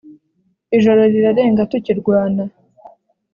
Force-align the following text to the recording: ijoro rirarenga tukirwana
ijoro 0.77 1.01
rirarenga 1.13 1.63
tukirwana 1.71 2.43